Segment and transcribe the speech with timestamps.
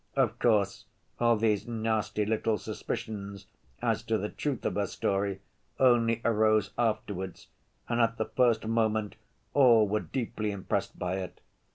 [0.15, 0.85] Of course,
[1.19, 3.45] all these nasty little suspicions
[3.83, 5.41] as to the truth of her story
[5.79, 7.49] only arose afterwards
[7.87, 9.15] and at the first moment
[9.53, 11.39] all were deeply impressed by it.